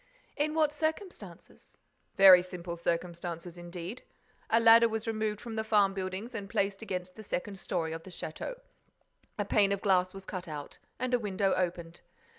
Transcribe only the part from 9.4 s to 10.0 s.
pane of